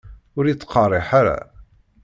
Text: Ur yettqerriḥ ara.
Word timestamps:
Ur 0.37 0.45
yettqerriḥ 0.47 1.09
ara. 1.19 1.37